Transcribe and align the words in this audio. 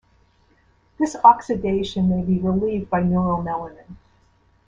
This 0.97 1.15
oxidation 1.23 2.09
may 2.09 2.23
be 2.23 2.39
relieved 2.39 2.89
by 2.89 3.03
neuromelanin. 3.03 3.97